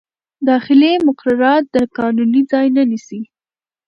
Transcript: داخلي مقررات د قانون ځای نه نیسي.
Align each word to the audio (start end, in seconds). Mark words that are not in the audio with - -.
داخلي 0.47 0.93
مقررات 1.07 1.63
د 1.75 1.77
قانون 1.97 2.31
ځای 2.51 2.67
نه 2.75 2.83
نیسي. 2.91 3.21